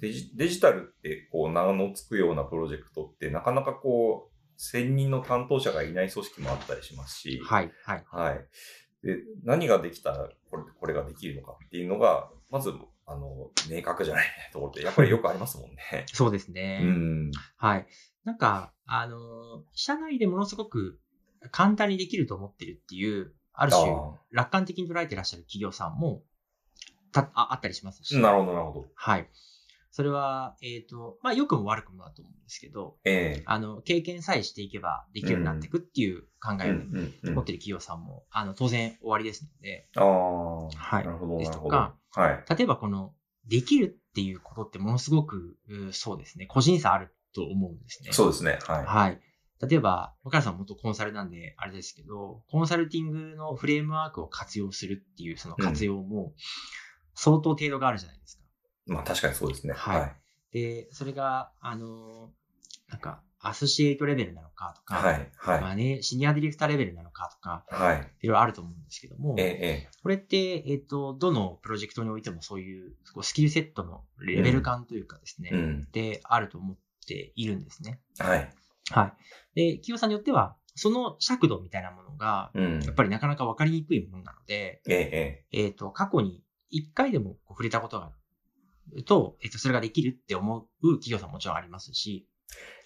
[0.00, 8.04] デジデジタルって、こう、名の付くようなプロジェクトって、なかなかこう、専任の担当者がいない組織もあったりしますし、はい、はい。
[8.10, 9.06] はい。
[9.06, 12.72] で、何ができたらこれ、これができるのかっていうのが、まず、
[13.06, 16.06] あの、明確じゃないところって、やっぱりよくありますもんね。
[16.12, 16.80] そうですね。
[16.82, 17.30] うん。
[17.56, 17.86] はい。
[18.24, 20.98] なんか、あの、社内でものすごく
[21.52, 26.24] 簡単にできると思ってるっていう、ある種、あ楽観的に捉えてらっしゃる企業さんも、
[27.12, 28.16] たああったりしますし。
[28.16, 28.88] あ、なるほど、なるほど。
[28.94, 29.28] はい。
[29.98, 41.50] それは、えっ、と、まあ、良くも悪くもだと思うんですけど、ええあの、経験さえしていけばできるようになっていくっていう考えをね、うんうん持ってる企業さんも、あの、当然終わりですので、ああ、はいなるほど、です。
[41.50, 42.44] とかはい。
[42.48, 43.12] 例えばこの、
[43.48, 48.12] できるっていうことってものすごく、うそうですね、個人差あると思うんですね。
[48.12, 48.60] そうですね。
[48.68, 48.84] はい。
[48.84, 49.20] はい。
[49.68, 56.34] 例えば、若菜さん元コンサルなんで、あれですけど、コンサルティングのフレームワークを活用するっていう、その活用も、
[57.16, 58.44] 相当程度があるじゃないですか。
[58.88, 59.74] まあ確かにそうですね。
[59.74, 60.12] はいはい。
[60.52, 62.30] で、それが、あの、
[62.90, 65.30] なんか、アソシエイトレベルなのかとか、はい。
[65.36, 65.60] はい。
[65.60, 67.96] まあね、シニアディレクターレベルなのかとか、はい。
[67.98, 75.58] いろいろあると思うんですけども、ええ、これって、えっ、と、どのプロジェクトにおいてもそういうこうスキルセットのレベル感というかですね、ええ。
[75.58, 75.88] うん。
[75.92, 78.00] で、あると思っているんですね。
[78.18, 78.50] はい。
[78.90, 79.12] は
[79.54, 79.54] い。
[79.54, 82.80] で、企業さんによっては、その尺度みたいなものが、うん。
[82.80, 88.14] やっぱりなかなか分かりにくいものなので、ええ、ええっ、と、過去に一回でも触れたことがある
[89.06, 92.28] と、えっ、と、それができるって思う企業さんももちろんありますし、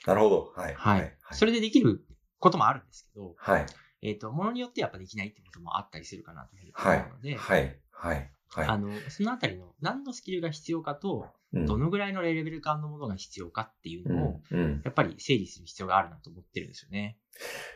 [0.05, 0.09] え。
[0.09, 0.53] なるほど。
[0.57, 0.75] はい。
[0.75, 1.01] はい。
[1.01, 1.17] はい。
[1.33, 2.05] それでできる
[2.39, 3.67] こともあるんですけど、はい。
[4.03, 7.37] えっ、と、ものによってやっぱできないってこともあったりするかなというふうにはい思うので、。
[7.37, 7.79] はい。
[7.91, 8.31] はい。
[8.49, 8.67] はい。
[8.67, 14.59] あの、そのあたりの何のスキルが必要かと、うんどのぐらいのレベル感のものが必要かっていうのを、うん。
[14.59, 14.83] うん。
[14.87, 17.19] やっぱり整理する必要があるなと思ってるんですよね。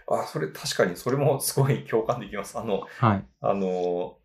[0.08, 2.58] あ、それ確かに、それもすごい共感できます。
[2.58, 3.24] あの、はい。
[3.42, 4.16] あの、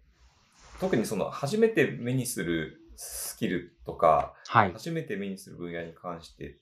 [0.80, 4.74] 特にその、初めて目にするスキルとか、はい。
[4.74, 6.60] 初めて目にする分野に関して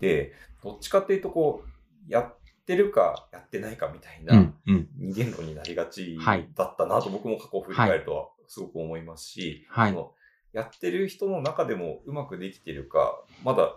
[0.00, 2.36] で、どっちかっていうと、こう、やっ
[2.66, 4.52] てるか、やってないかみたいな。
[4.98, 10.12] 二元論になりがちはいだったなと僕も過去を振り返るとはすごく思いますし、はいその
[10.52, 13.74] やってる人の中でもうまくできてるか、まだ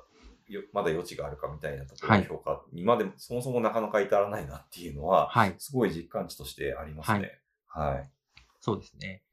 [0.48, 5.56] よまだ余地があるかみたいなところの評価にまでそもそもなかなか至らないなっていうのは、はい。
[5.58, 7.42] すごい実感値としてありますね。
[7.68, 8.10] はい。
[8.62, 9.24] そうですね。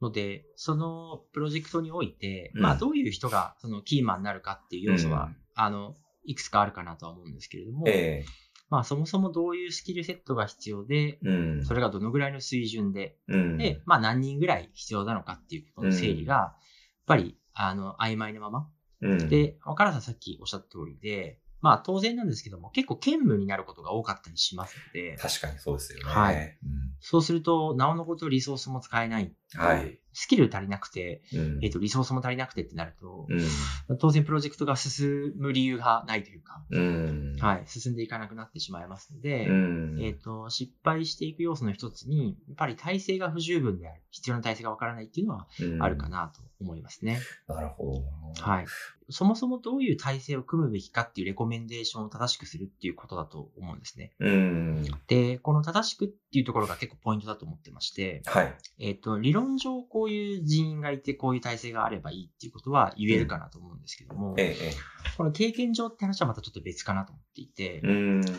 [0.00, 2.62] ので、そのプロジェクトにおいて、うん。
[2.62, 5.36] まあ、どういう人がそのキーマンになるかっていう要素は、うん。
[5.54, 8.24] あの、いくつかあるかなとは思うんですけれども、え
[8.70, 11.64] まあ、そもそもどういうスキルセットが必要で、えうん。
[11.64, 16.60] それがどのぐらいの水準で、うん、で、まあ、何人ぐらい必要なのかっていうことの整理が、やっ
[17.06, 18.68] ぱり、あの、曖昧なまま。
[19.00, 26.04] うん、で、若菜さんさっきおっしゃった通りで、まあ、当然なんですけども、結構兼務になることが多かったりしますので、確かにそうですよね。
[26.04, 29.32] はいうんそうすると、なおのことリソースも使えない。
[29.54, 30.00] はい。
[30.12, 33.98] スキル足りなくて、うんえっ、と、リソースも足りなくてってなると、うん。
[33.98, 37.36] 当然プロジェクトが進む理由がないというか、うん。
[37.40, 39.98] はい、進んでいかなくなってしまいますので、うん。
[40.02, 47.20] えっ、と、失敗していく要素の一つに、やっぱり体制が不十分である、必要な体制がわからないっていうのはうんあるかなと思いますね。
[47.46, 48.42] なるほど。
[48.42, 48.66] はい。
[49.10, 54.12] そもそもどういう体制を組むべきかっていうレコメンデーションを正しくするっていうことだと思うんですね。
[54.18, 54.84] うん。
[55.06, 58.54] で、この正しくっていうところが結構ポイントだと思ってまして、はい。
[58.78, 64.72] えっ、と、理論上こういう人員がいてこういう体制があればいいっていうことは言えるかなと思うんですけども、ええ、え
[65.16, 67.82] この経験上って話はまたちょっと別かなと思っていて。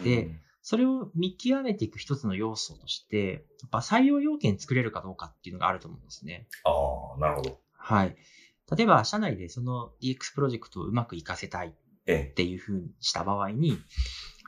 [0.03, 0.29] で、
[0.61, 6.47] それを見極めていく一つの要素として、やっぱ採用要件作れるかどうかっていうのがあると思うんですね。
[6.63, 7.59] ああ、なるほど。
[7.73, 8.15] はい。
[8.75, 11.71] 例えば、社内でその DX プロジェクトをうまく活かせたいっ
[12.09, 13.77] えていうふうにした場合に、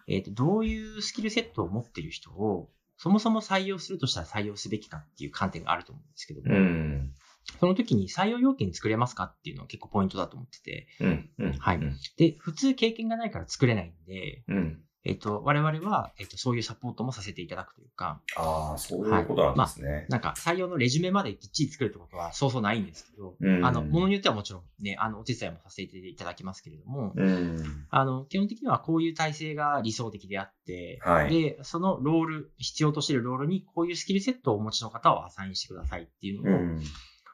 [0.07, 2.69] えっ、と、どういうスキルセットを持っている人を、
[3.01, 6.49] そもそも採用するとしたら採用すべきかっていう観点があると思うんですけどえ。
[6.49, 7.13] も、うん。
[7.59, 11.29] その時に採用要件作れますかっていうのは結構ポイントだと思ってて、うん。
[11.39, 11.53] うん。
[11.53, 11.97] はいうん。
[12.17, 14.83] で、普通経験がないから作れないんで、うん。
[15.03, 20.05] えっ、と、我々は、えっ、と、そういうサポートもさせていただくというか、ああ、そういうことなんですね。
[20.09, 27.87] なんか採用のレジュメまできっちり作るってことはそうそうないんですけど、うんあの、ものによってはもちろんね、あの、お手伝いもさせていただきますけれども、うん。
[27.89, 36.81] あの、基本的にはこういう体制が理想的であって、はいで、そのロール、必要としているロールにこういうスキルセットをお持ちの方をアサインしてくださいっていううのを、ん。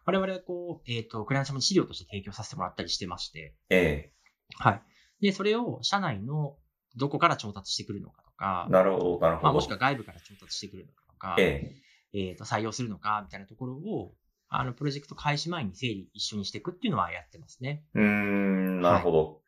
[0.06, 4.14] 我々はこう、えっ、と、クライアント様に資料として提供させてもらったりしてまして、え
[4.58, 4.82] はい。
[5.20, 6.56] で、それを社内の
[6.98, 9.44] どこから調達してくるのかとかえ。、なるほど、なるほど。
[9.44, 11.76] まあ、もしくは外部から調達してくるのかとか、え
[12.14, 14.14] えっ、と、採用するのか、みたいなところを、
[14.50, 17.84] あの、プロジェクト開始前に整理一緒にしていくっていうのはやってますね。
[17.94, 19.42] うーん、なるほど。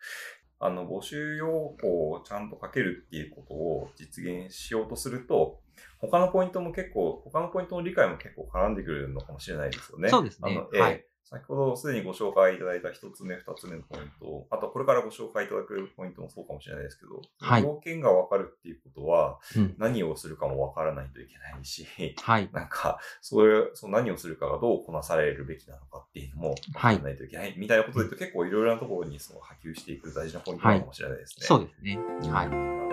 [0.59, 1.47] あの、募集要
[1.81, 5.61] 項をちゃんと書けるっていうことを実現しようとすると、
[5.99, 10.09] 他のポイントも結構、他のポイントの理解も結構絡んでくるのかもしれないですよね。
[10.09, 19.75] そうですねあの、ええはい先ほどすでにご紹介いただいた一つ目、二つ目のポイント、あとこれからご紹介いただくポイントもそうかもしれないですけど、はい要件がわかるっていうことは、うん。
[19.77, 21.85] 何をするかもわからないといけないし、
[22.17, 22.49] はい。
[22.51, 31.45] なんか、そういう、その何をするかがどうこなされるべきなのかっていうのも、はい考えないといけない、みたいなことで言うと結構いろいろなところにその波及していく大事なポイントかもしれないですね。
[31.45, 31.99] そうですね。
[32.31, 32.45] は
[32.85, 32.88] い。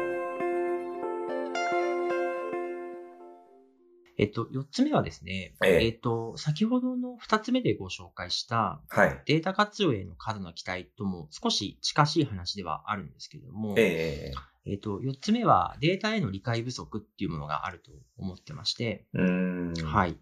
[4.18, 9.22] えっと、4つ目はですね、ええっと、先ほどの2つ目でご紹介したはい。
[9.26, 19.06] データ活用への過度な期待とも少し近しい話ではあるんですけれども、えええっと、4つ目はデータへの理解不足っていうものがあると思ってまして。
[19.14, 20.16] はいい。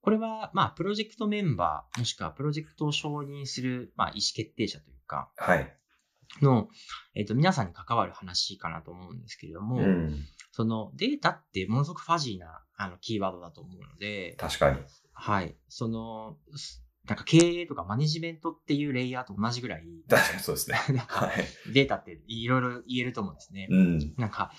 [0.00, 5.74] これは、まあ、プロジェクトメンバー、もしくはプロジェクトを承認する、まあ、意思決定者というか、はい。
[6.42, 6.68] の、
[7.14, 10.24] えっ、と、皆さんに関わる話かなと思うんですけれども、うん。
[10.52, 14.78] そのデータってものすごくファジーなあのキーワードだと思うので、確かに。
[15.12, 15.54] はい。
[15.68, 20.78] その、すなんか経営とかマネジメントっていうレイヤーと同じぐらい、確かにそうですね。
[20.94, 21.72] なんかはい。
[21.72, 23.66] データっていろいろ言えると思うんですね。
[23.70, 24.14] うん。
[24.16, 24.52] なんか、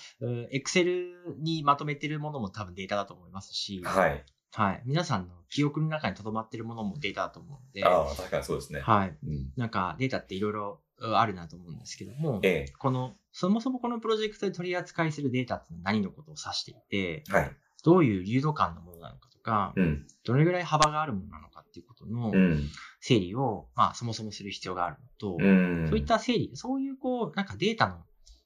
[0.50, 4.24] エクセルにまとめてるものも多分データだと思いますし、はい。
[4.52, 4.82] はい。
[4.84, 8.80] 皆さんの記憶の中に留まってるものもデータだと思うので、ああ、確かにそうですね。
[8.80, 9.16] はい。
[9.24, 9.52] うん。
[9.56, 17.56] なんかデータっていろいろうんあるなと思うんですけども、えこの、そもそもこのプロジェクトで取り扱いするデータって何のことを指していて、えはい。
[17.82, 20.06] どういう流度感のものなのかとか、うん。
[20.24, 22.68] どれぐらい幅があるものなのかっていうことのうん。
[23.00, 25.86] 整理を、まあ、そもそもする必要があるのと、うん。
[25.88, 27.88] そういった整理、そういうこう、なんかデータ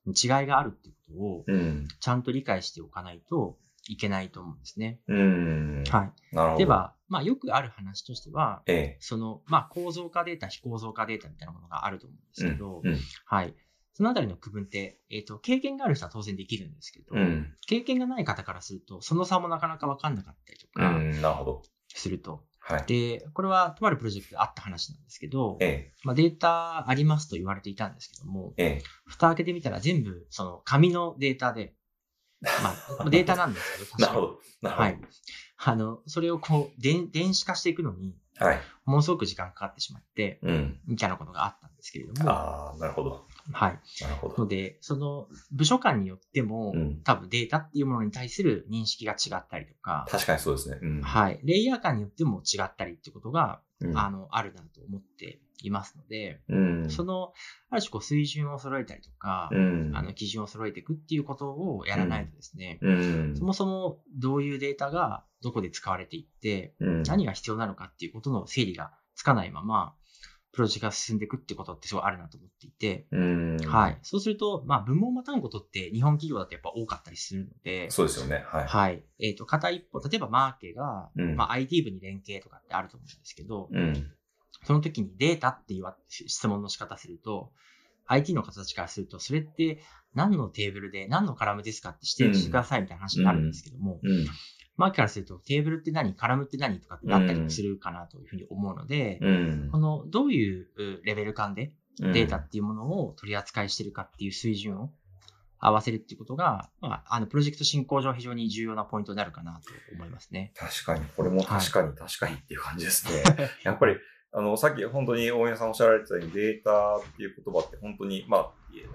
[0.06, 1.88] の違いがあるっていうことを、うん。
[2.00, 5.00] ちゃんと理解しておかないといけないと思うんですね。
[5.08, 5.84] うん。
[5.88, 6.34] はい。
[6.34, 6.58] なるほど。
[6.58, 8.96] では、まあ、よくある話としては、ええ。
[9.00, 12.98] その、まあ、構造化データ、非構造化データみたいなものがあると思うんですけど、うん。
[13.26, 13.54] はい。
[13.94, 17.54] そのあたりの区分って、えっ、と、経験がある人は当然できるんですけど、うん。
[17.66, 21.22] 経験がない方からすると、その差もなかなかわかんなかったりとうかん。
[21.22, 21.62] なるほど。
[21.88, 22.44] すると。
[22.58, 22.84] はい。
[22.86, 25.94] で、これはとあるプロジェクトであった話なんですけど、ええ。
[26.02, 28.82] まあ、データありますと言われていたんですけども、ええ。
[29.06, 31.74] 蓋開けてみたら全部、その紙のデータで、
[32.40, 34.40] まあ、 データなんですけど、確なかにるほど。
[34.62, 34.88] なるほど。
[34.88, 35.00] はい。
[35.56, 38.60] あの、それをこう、電電子化していくのに、はい。
[38.84, 40.80] ものすごく時間かかってしまって、うん。
[40.86, 43.26] みたいなことがあったんですけれども、ああ、なるほど。
[43.52, 43.80] はい。
[44.02, 44.44] なるほど。
[44.44, 47.00] ので、その部署間によっても、うん。
[47.02, 50.78] 多分データっていうものに対する認識が違ったりとか、確かにそうですね。
[50.80, 51.02] うん。
[51.02, 51.40] はい。
[51.44, 56.90] レイヤー間によっても違ったりってことが、うんあの、あるなと思っていますので、うん。
[56.90, 57.32] その、
[57.70, 59.92] ある種こう水準を揃えたりとか、うん。
[59.94, 63.36] あの、基準を揃えていくっていうことをやらないとですね、うん。
[63.36, 67.02] そもそもどういうデータがどこで使われていって、うん。
[67.02, 69.94] 何が必要なのかっていうことの整理がつかないまま、
[70.54, 73.56] プロジェクトが進んでいくってことってすごいあるなと思っていて、うん。
[73.66, 73.98] はい。
[74.02, 78.44] そうすると、まあ、部門またぐことって日本企業だとやっぱ多かったりするので、そうですよね。
[78.46, 78.66] はい。
[78.66, 79.04] はい。
[79.18, 84.12] えっ、と、片一方、例えばマーケが、うんまあ、IT 部に連携とかってあると思うんですけど、うん。
[84.64, 87.52] その時にデータって言わ質問の仕方すると、
[88.06, 89.82] IT の方たちからすると、それって
[90.14, 94.26] 何のテーブルで何のカラムですかって指定してくださいみたいな話になるんですけども、うん。
[94.76, 99.78] マーケからするとテーブルって何カラムって何とかってなったりもするかなというふうに思うので、うんこ。
[99.78, 100.68] のどういう
[101.04, 104.90] レベル感でうんデータっていうものを取り扱いしてるかっていう水準を
[105.60, 110.52] 合わせるっていうことが、まあ、あの、プロジェクト進行上非常に重要なポイントになるかなと思いますね。
[110.56, 113.22] 確かに、これも確かに、確かにっていう感じですね。
[113.64, 113.96] やっぱり、
[114.32, 118.38] あの、さっき本当に大宮さんおっしゃられてたように、データっていう言葉って本当に、ま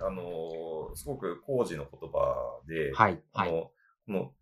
[0.01, 3.49] あ、あの、すごく工事の言葉で、はい、はい。
[3.49, 3.73] あの、こ
[4.07, 4.33] の、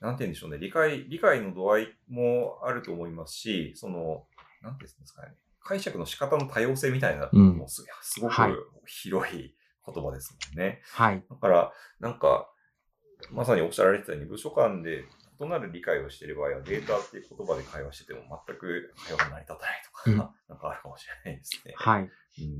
[0.00, 4.24] なんて言うんでしょうね、理解、理解の度合いもあると思いますし、その、
[4.62, 8.52] なんて言うんですかね、解釈の仕方の多様性みたいなのもす,、すごくはい
[8.86, 9.54] 広い
[9.86, 10.80] 言葉ですもんね。
[10.92, 11.22] はい。
[11.28, 12.50] だから、なんか、
[13.30, 15.04] まさにおっしゃられてたように、部署間で
[15.40, 20.16] 異なる理解をしている場合は、データっていう言葉で会話してても全く会話が成り立たないとか、うん
[20.50, 21.74] なんかあるかもしれないですね。
[21.76, 22.02] はい。
[22.02, 22.10] うん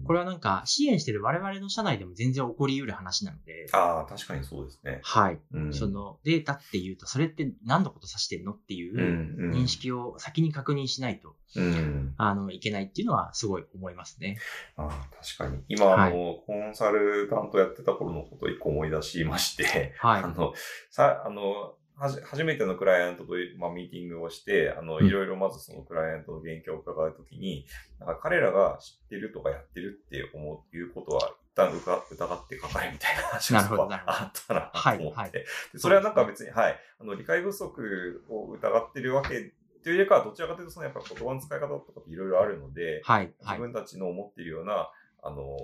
[0.05, 5.01] これはなんか、支援してる我々の社内でも全然起こり得る話なので、ああ、確かにそうですね。
[5.05, 5.41] はい。
[5.53, 12.15] うんその、データっていうと、それって何のこと指してんのっていう認識を先に確認しないと、うん。
[12.17, 14.39] あの、いけないっていうのはすごい思いますね。
[14.77, 15.63] ああ確かに。
[15.69, 20.29] 今、あの、コンサルタントやってた頃のことを一個思い出しまして、はい あ。
[20.29, 20.53] の、
[20.91, 27.67] さ、あの、はじ、初めてのクライアントと、まあ、ミーティングをして、あの、うんいろいろまずそのクライアントの勉強を伺うときに、
[27.99, 35.45] なんか彼らが知ってるとかやってるって思う、いうことは、一旦疑ってかかれみたいな話があったなと思って、はいはいで
[35.77, 43.33] それはなんか別に、はい、あの、理解不足を疑ってるわけというよりかは、どちらかというと、そのやっぱ言葉の使い方とかいろいろあるので、はい。
[43.43, 43.59] はい。
[43.59, 44.91] 自分たちの思っているような、
[45.23, 45.57] あの、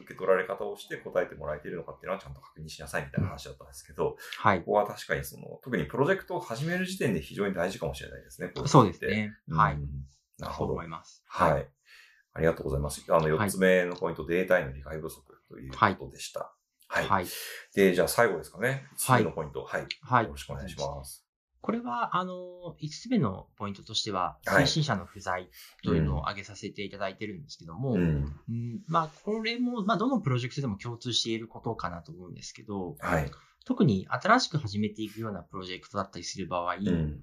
[0.00, 4.66] 受け取られ方をして答えてもらえているのかっていうのはちゃんと確認しなさいみたいな話だったんですけど、はいこ。
[4.66, 8.52] こは確かにその、特にプロジェクトを始める時点で非常に大事かもしれないですね。
[8.66, 9.34] そうですね。
[9.48, 9.56] うん。
[9.56, 9.78] はい。
[10.38, 10.82] なるほど思。
[10.82, 11.22] います。
[11.26, 11.68] はい。
[12.34, 13.04] ありがとうございます。
[13.08, 16.54] あの、はい4つ目のポイント、データへの理解不足ということでした。
[16.88, 17.08] はい。
[17.08, 17.26] はい。
[17.74, 18.86] で、じゃあ最後ですかね。
[18.94, 19.64] 5つはい目のポイント。
[19.64, 19.86] はい。
[20.02, 21.23] はいよろしくお願いします。
[21.64, 22.34] これは、あの、
[22.82, 25.48] 5つ目のポイントとしては、はい推進者の不在
[25.82, 28.00] というのを挙げさせていただいてるんですけども、うん。
[28.50, 33.30] うんまあ、これも、まあ、どのプロジェクトでも共通していることかなと思うんですけど、はい。
[33.64, 36.86] 特に新しく始めていくようなプロジェクトだったりする場合、うん。
[36.86, 37.22] うん。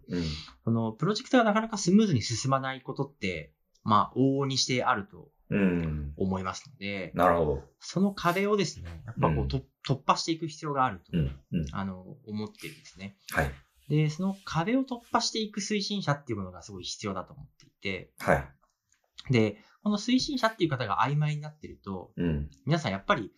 [0.64, 6.14] そのプロジェクトがなかなかスムーズに進まないことって、まあ、往々にしてあるとうん。
[6.18, 7.64] 思いますので、なるほど。
[7.80, 11.40] その壁をですね、やっぱこう、うんと突破していく必要があると、うん。
[11.52, 11.66] うん。
[11.74, 13.18] あの、思ってるんですね。
[13.30, 13.52] はい。
[13.92, 19.34] で、その壁を突破していく推進者っていうものがすごい必要だと思っていて、はい。
[19.34, 22.50] で、この推進者っていう方が曖昧になってると、うん。
[22.66, 23.34] 皆さんやっぱり、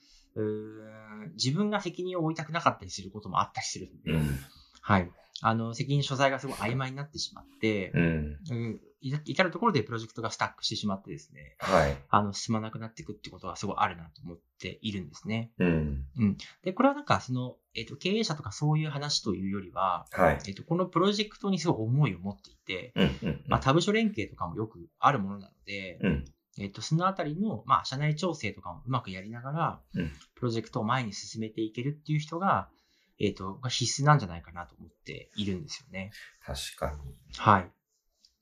[1.33, 4.39] 自分が責任を負いたくなかったりすることもあったりするんで、うん。
[4.81, 5.11] はい。
[5.41, 8.79] あの、責任所在がすごい曖昧になってしまって、うん。
[9.03, 11.97] 至るところでプロジェクトがスタックしてしまってですね、はい。
[12.09, 15.51] あの、進まなくなっていくってことがすごいあるなと思っているんですね。
[15.59, 16.05] うん。
[16.63, 20.39] で、これはなんか、その、えっ、と、経営者とかそういう話というよりは、はい。
[20.47, 23.29] えっ、と、このプロジェクトにすごい思いを持っていて、うん。
[23.29, 23.43] うん。
[23.47, 26.25] まあ、他部署連携とかもよくあるものなので、うん。
[26.59, 32.67] えっ、と、そのあたりの、まあ、社内調整とかもうまくやりながら、うんプロジェクトを前に進めていけるっていう人が、
[33.19, 36.11] えっ、と、が必須なんじゃないかなと思っているんですよね。
[36.45, 36.99] 確かに。
[37.37, 37.71] はい。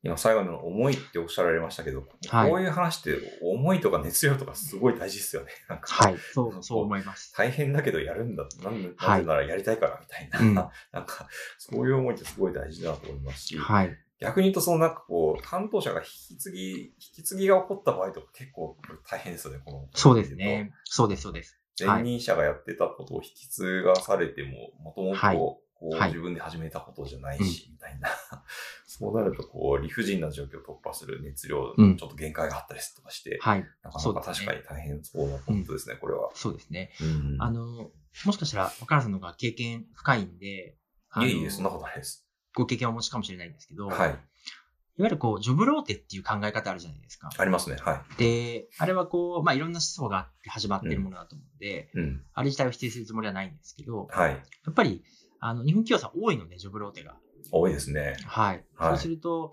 [0.04, 5.52] 今最後の思いっておっしゃられましたけど、はいこういう話って思いとか熱量とかすごい大事ですよね。
[5.70, 6.18] なんかはい。
[6.34, 7.34] そう、そう思います。
[7.36, 8.48] 大変だけどやるんだ。
[8.64, 10.40] なんではいならやりたいからみたいな。
[10.40, 10.56] うん
[10.92, 11.28] なんか、
[11.60, 13.98] そういう思いってすごい大事だと思いますし、はい。
[14.20, 19.90] 逆に言うとそのなんかこう、担当者が引き継ぎ、引き継ぎが起こった場合とか結構大変ですよね、この。
[19.94, 20.74] そうですね。
[20.86, 21.60] そうです、そうです。
[21.80, 28.08] 前任者がやってたことを引き継がされても、もともはいとこうはい自分で始めたことじゃないし、みたいな。
[28.86, 33.66] そうなると、こう、理不尽な状況を突破する熱量、うんちょっと限界があったりとかして、はい。
[33.82, 36.30] なかなか確かに大変そうなポイントですね、これは。
[36.36, 36.92] そうですね。
[37.02, 37.92] うんあの、
[38.26, 40.78] もしかしたら、若原さんの方が経験深いんで、
[41.18, 42.28] いえいえ、そんなことないです。
[42.54, 44.10] ご経験をお持ちかもしれないんですけど、はい。
[44.98, 47.30] いわゆるこう、ジョブローテっていう考え方あるじゃないですか。
[47.36, 47.78] ありますね。
[47.80, 52.00] はで、あれはこう、まあ、いろんな思想があって始まっているものだと思うんで、い。
[52.00, 52.24] うん。
[52.34, 54.32] あれ自体を否定するつもりはないんですけど、はい。
[54.32, 54.38] や
[54.70, 55.04] っぱり、
[55.42, 57.16] あの、日本企業さん多いので、ジョブローテが。
[57.52, 58.16] 多いですね。
[58.26, 58.64] はい。
[58.76, 59.52] はいそうすると、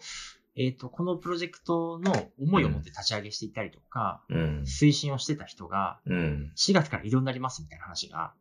[0.55, 4.63] えっ、と、このプロジェクトの思いを持って立ち上げしていったりとか、うん。
[4.67, 6.53] 推進をしてた人が、うん。
[6.57, 8.35] 4月から異動になりますみたいな話が、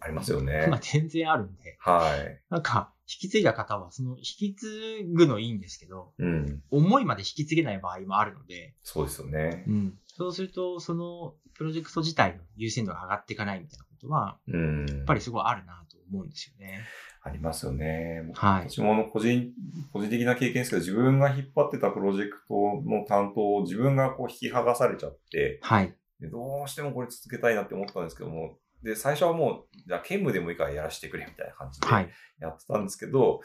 [0.00, 0.80] ありますよねまあ。
[0.80, 2.40] 全然あるんで、はい。
[2.50, 4.66] なんか、引き継いだ方は、その、引き継
[5.04, 6.62] ぐのいいんですけど、うん。
[6.70, 9.64] 思いまで引き継げない場合もあるので、そうですよね。
[9.66, 9.98] うん。
[10.06, 14.86] そうすると、その、プロジェクト自体の優先度が上がっていかないみたいなことは、うん。
[14.86, 16.80] やっぱりすごいあるなと思うんですよね。
[17.22, 18.30] ありますよね。
[18.34, 18.70] はい。
[18.70, 19.50] 私もあの個人、
[19.92, 22.54] 個人的な経験ですけど、自分が引っ張ってたプロジェクト
[22.88, 25.94] の担当を自分がこう引き剥がされちゃって、はい。
[26.20, 32.10] でどうしてもこれ続けたいなって思ったんですけども、で、最初はもう、じゃあ兼務でもいいからやらせてくれみたいな感じではい。
[32.40, 33.40] やってたんですけど、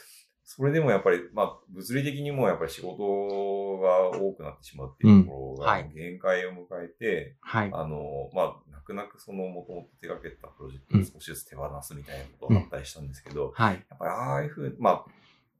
[0.48, 7.72] それでもやっぱり、まあ、物理的にもやっぱり仕事が多くなってしまうっていうところが限界を迎えて、はい。
[7.74, 13.74] あの、まあ、泣く泣くそのもともと手掛けたプロジェクトを少しずつ手放すみたいなことがあったりしたんですけど、はい。
[13.74, 15.06] やっぱりああいうふう、まあ、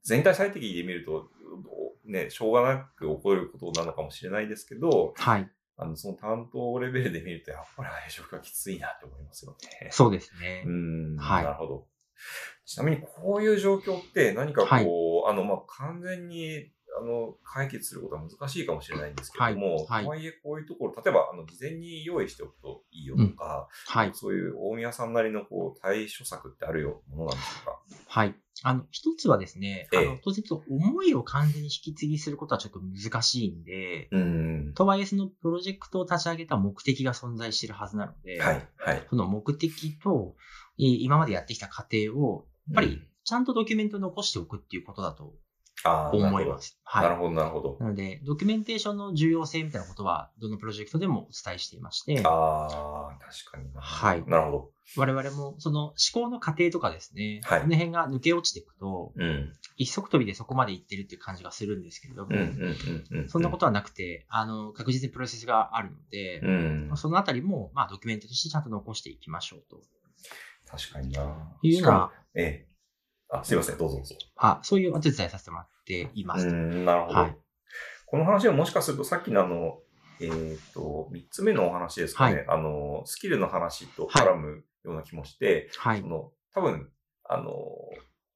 [0.04, 1.30] 全体最適で見ると、
[2.04, 5.50] ね、しょうがなく起こることなのかもしれないですけど、はい。
[5.78, 9.88] あの、その担当レベルで見ると、やっぱり配職がきついなって思いますよね。
[9.90, 10.70] そうですねう。
[10.70, 11.86] ん、はいなるほど。
[12.64, 14.86] ちなみに、こういう状況って何かこう、はい
[15.28, 24.12] あの、まあ、完全に、あの、解決することは難しいかもしれないんですけれども、はいはいとはいえこういうところ、例えば、あの、事前に用意しておくといいよとか、はい。
[24.14, 27.78] そういう大宮さんなりのこう、対処策ってあるよ、ものなんでしょうか？
[28.06, 28.34] はい。
[28.62, 34.72] あの、一つはですね、ええあの、当然と思いを完全に引き継ぎすることはちょっと難しいんで、うん。
[34.74, 39.06] とはいえそのプロジェクトを立ち上げた目的が存在しているはずなので、はい、はい。
[39.10, 45.34] その目的と、えー今までやってきた過程を、やっぱりちゃんとドキュメントに残しておくっていうことだと
[45.84, 46.78] 思います。
[46.84, 47.02] はい。
[47.04, 47.76] なるほど、なるほど。
[47.80, 53.80] なので、ドキュメンテーションの重要性みたいなことは、どのプロジェクトでもお伝えしていまして、ああ、確かにな。
[53.80, 54.70] はいなるほど。
[54.96, 59.52] 我々もその思考の過程とかですね、はいこの辺が抜け落ちていくと、うん。
[59.76, 62.30] 一足飛びでそこまでいってるっていう感じがするんですけれども。
[63.28, 66.90] そんなことはなくて、あの、確実にプロセスがあるので、うん。
[66.94, 69.82] そのあたりも、まあ、ドキュメントとしてちゃんと残していきましょうと
[70.66, 71.22] 確かにな。
[71.62, 72.66] いうようしかもな、ええ。
[73.30, 74.16] あ、すいません、どうぞどうぞ。
[74.36, 76.46] あそういうお手伝いさせてもらっっていまうす。
[76.46, 77.20] ん、なるほど。
[77.20, 77.36] はい
[78.08, 79.80] この話はもしかするとさっきのあの、
[80.20, 82.36] えっ、と、三つ目のお話ですかね。
[82.36, 86.06] はいあの、スキルの話と絡むような気もして、はいそ。
[86.06, 86.88] の、多分、
[87.24, 87.52] あの、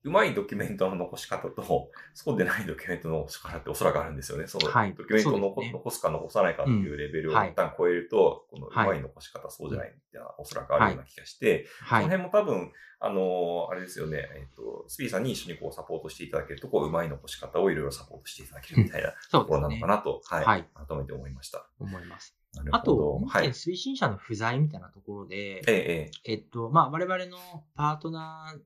[0.02, 4.46] うまいドキュメントの残し方と、そうでないドキュメントの残し方っておそらくあるんですよね。
[4.46, 12.04] その、はいドキュメントを残,、ね残すか残さないかっていうレベルを一旦超えると、このうはいまい残し方、そうじゃないっていうのはおそらくあるような気がして、はい。
[12.04, 12.72] この辺も多分、
[13.02, 19.86] あのあれですよね、えっ、と、スピーさんに一緒にこうサポートしていただけると、こう、うまい残し方をいろいろサポートしていただけるみたいなところなのか。
[19.86, 21.66] なと、はい、はい改めて思いました。
[21.78, 22.36] 思います。
[22.72, 23.48] あと、はい。
[23.48, 27.38] 推進者の不在みたいなところで、ええ、ええっと、まあ、我々の
[27.74, 28.60] パートナー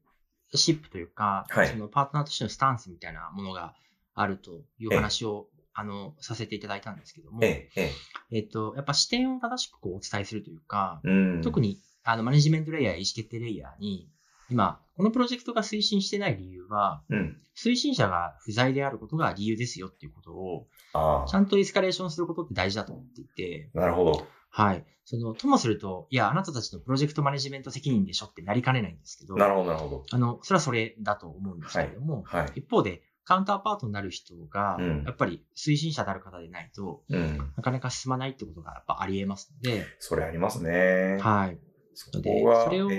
[0.56, 3.74] シップというか、はいそのパートナーとしてのスタンスみたいなものが
[4.14, 11.08] あるという話を、あの、させていただいたんですけども、え、っと、やっぱ視点を正しくこうお伝えするというか、え。
[11.08, 11.42] うん。
[11.42, 14.08] 特に、あの、マネジメントレイヤー、意思決定レイヤーに、
[14.50, 17.40] 今、このプロジェクトが推進してない理由は、うん。
[17.56, 24.26] 推進者が不在であることが理由ですよっていうことを、あちゃんとエスカレーションすることって大事だと思っていて、あ、なるほど。
[24.54, 24.86] はい。
[25.04, 30.04] その、ともすると、いや、あなたたちのプロジェクトマネジメント責任でしょってなりかねないんですけど、なるほど、なるほど。
[30.08, 32.52] あの、それはそれだと思うんですけれども、はい。
[32.54, 37.52] 一方で、カウンターパートになる人が、うんやっぱり推進者である方でないと、うん。
[37.56, 41.18] なかなか進まないってことがやっぱあり得ますので、それありますね。
[41.20, 41.58] はい。
[41.94, 42.90] そこが、それを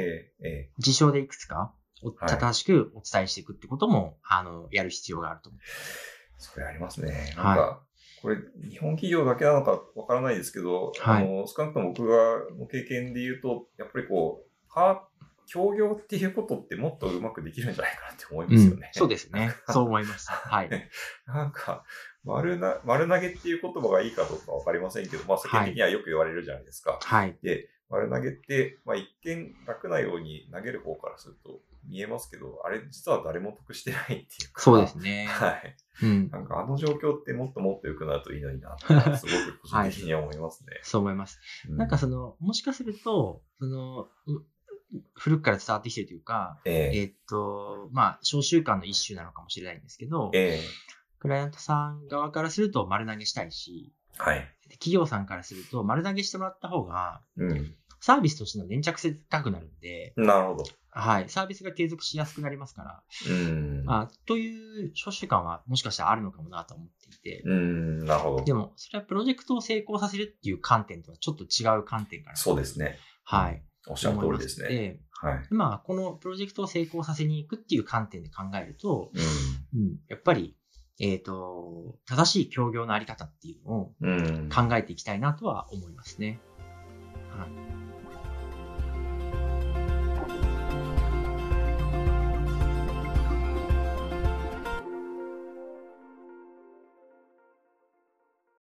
[0.80, 1.74] 事象でいくつか、
[2.28, 5.62] 正しくお伝えしていくってことも、あの、やる必要があると思う。
[5.62, 5.66] え、
[6.38, 7.34] それありますね。
[7.38, 7.85] なんはいか、
[8.26, 12.18] これ、日本企業だけなのかわからないですけど、はいあの、少なくとも僕が
[12.58, 15.08] の経験で言うと、やっぱりこう、パ
[15.46, 18.90] 協業っていうことってもっとうまくできるんじゃないかなって思いますよね。
[18.94, 19.54] そうですね。
[19.70, 20.32] そう思います。
[20.32, 20.70] はい。
[21.28, 21.84] なんか、
[22.24, 26.98] 丸な、丸投げっていう言葉がいいかどうかわかりませんけど、まあ世間的にはよく言われるじゃないですか。
[27.00, 27.38] はい。
[27.44, 34.62] で、丸投げって、まあ一見楽なように投げる方からすると見えますけど、あれ実は誰も得してないっていうか。
[34.62, 35.28] そうですね。
[35.30, 35.76] はい。
[36.04, 36.30] うん。
[36.30, 40.80] なんかあの状況ってもっともっと良くなるといいのになすごく個人的には思いますね。
[40.84, 41.40] そう思います。
[41.70, 44.44] うなんかその、もしかすると、その、う
[45.14, 54.55] 古くから伝わってきてるというか、えええっと、まあ、小習慣の一種なのかもしれないんですけど、ええクライアントさん側からすると丸投げしたいし、はい。
[54.68, 57.76] で企業さんからすると丸投げしてもらった方が、うん。
[58.02, 60.64] サービスとしての粘着性高くなるんで、なるほど。
[60.92, 63.84] はい、サービスが継続しやすくなりますから、うん。
[63.84, 68.44] まあ、という小習慣はもしかしたらあるのかもなと思っていて、うん、なるほど。
[68.46, 72.36] でも、それはプロジェクトを成功させるっていう観点とはちょっと違う観点から。
[72.36, 72.98] そうですね。
[73.24, 73.62] はい。
[73.88, 75.00] おっしゃる通りですね。
[75.12, 75.48] はい。
[75.50, 80.56] まあ、このプロジェクトを成功させに行くっていう観点で考えると、ううん、やっぱり、
[81.00, 84.06] えっ、と、正しい協業のあり方っていうのをん。
[84.06, 84.12] う
[84.46, 84.50] ん。
[84.50, 86.40] 考えていきたいなとは思いますね。
[87.38, 87.85] はい。